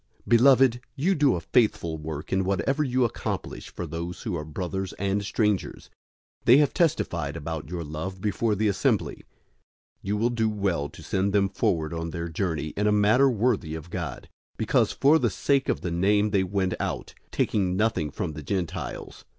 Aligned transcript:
001:005 0.23 0.29
Beloved, 0.29 0.81
you 0.95 1.13
do 1.13 1.35
a 1.35 1.39
faithful 1.39 1.95
work 1.95 2.33
in 2.33 2.43
whatever 2.43 2.83
you 2.83 3.05
accomplish 3.05 3.69
for 3.69 3.85
those 3.85 4.23
who 4.23 4.35
are 4.35 4.43
brothers 4.43 4.93
and 4.93 5.23
strangers. 5.23 5.91
001:006 6.39 6.45
They 6.45 6.57
have 6.57 6.73
testified 6.73 7.37
about 7.37 7.69
your 7.69 7.83
love 7.83 8.19
before 8.19 8.55
the 8.55 8.67
assembly. 8.67 9.23
You 10.01 10.17
will 10.17 10.31
do 10.31 10.49
well 10.49 10.89
to 10.89 11.03
send 11.03 11.33
them 11.33 11.49
forward 11.49 11.93
on 11.93 12.09
their 12.09 12.29
journey 12.29 12.69
in 12.69 12.87
a 12.87 12.91
manner 12.91 13.29
worthy 13.29 13.75
of 13.75 13.91
God, 13.91 14.23
001:007 14.53 14.57
because 14.57 14.91
for 14.91 15.19
the 15.19 15.29
sake 15.29 15.69
of 15.69 15.81
the 15.81 15.91
Name 15.91 16.31
they 16.31 16.41
went 16.43 16.73
out, 16.79 17.13
taking 17.29 17.77
nothing 17.77 18.09
from 18.09 18.33
the 18.33 18.41
Gentiles. 18.41 19.23